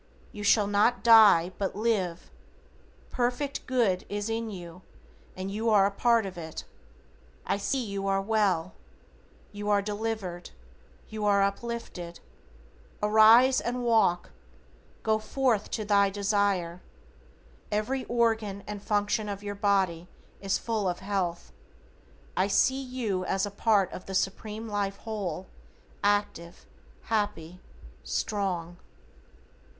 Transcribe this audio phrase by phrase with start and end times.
[0.31, 2.31] You shall not die, but live.
[3.11, 4.81] Perfect Good is in you
[5.37, 6.63] and you are a part of it.
[7.45, 8.73] I see you well.
[9.51, 10.49] You are delivered.
[11.09, 12.19] You are uplifted.
[13.03, 14.31] Arise and walk.
[15.03, 16.81] Go forth to thy desire.
[17.71, 20.07] Every organ and function of your body
[20.39, 21.51] is full of health.
[22.35, 25.45] I see you as a part of the Supreme Life whole,
[26.03, 26.65] active,
[27.03, 27.61] happy,
[28.03, 28.77] strong.